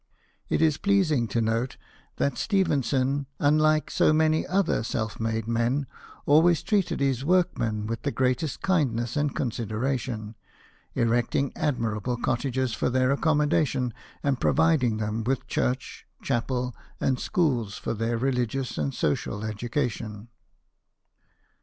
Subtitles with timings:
[0.49, 1.77] It is pleasing to note
[2.15, 5.85] that Stephen son, unlike too many other self made men,
[6.25, 10.35] always treated his workmen with the greatest kindness and consideration,
[10.95, 13.93] erecting admirable cottages for their accommodation,
[14.23, 20.29] and providing them with church, chapel, and schools for their religious and social education.